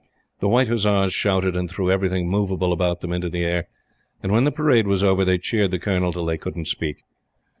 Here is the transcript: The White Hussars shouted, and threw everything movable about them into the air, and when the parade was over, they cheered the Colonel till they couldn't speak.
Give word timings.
The 0.39 0.47
White 0.47 0.67
Hussars 0.67 1.13
shouted, 1.13 1.55
and 1.55 1.69
threw 1.69 1.91
everything 1.91 2.27
movable 2.27 2.73
about 2.73 3.01
them 3.01 3.13
into 3.13 3.29
the 3.29 3.43
air, 3.45 3.67
and 4.23 4.31
when 4.31 4.45
the 4.45 4.51
parade 4.51 4.87
was 4.87 5.03
over, 5.03 5.23
they 5.23 5.37
cheered 5.37 5.69
the 5.69 5.77
Colonel 5.77 6.11
till 6.11 6.25
they 6.25 6.39
couldn't 6.39 6.65
speak. 6.67 7.03